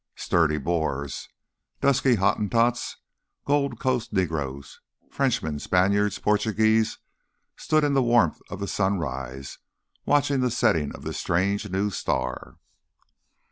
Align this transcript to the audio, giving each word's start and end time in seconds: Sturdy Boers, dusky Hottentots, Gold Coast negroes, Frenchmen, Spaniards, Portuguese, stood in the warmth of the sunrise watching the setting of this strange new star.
Sturdy 0.15 0.57
Boers, 0.57 1.29
dusky 1.79 2.15
Hottentots, 2.15 2.97
Gold 3.45 3.79
Coast 3.79 4.11
negroes, 4.11 4.79
Frenchmen, 5.11 5.59
Spaniards, 5.59 6.17
Portuguese, 6.17 6.97
stood 7.55 7.83
in 7.83 7.93
the 7.93 8.01
warmth 8.01 8.41
of 8.49 8.59
the 8.59 8.67
sunrise 8.67 9.59
watching 10.07 10.39
the 10.39 10.49
setting 10.49 10.91
of 10.95 11.03
this 11.03 11.19
strange 11.19 11.69
new 11.69 11.91
star. 11.91 12.57